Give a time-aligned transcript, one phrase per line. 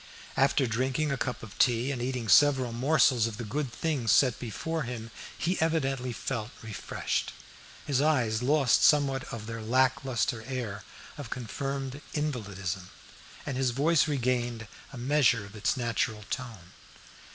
[0.35, 4.39] After drinking a cup of tea and eating several morsels of the good things set
[4.39, 7.33] before him he evidently felt refreshed.
[7.85, 10.81] His eyes lost somewhat of their lack lustre air
[11.19, 12.89] of confirmed invalidism,
[13.45, 16.71] and his voice regained a measure of its natural tone.